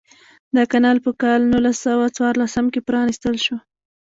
[0.55, 3.57] دا کانال په کال نولس سوه څوارلسم کې پرانیستل شو.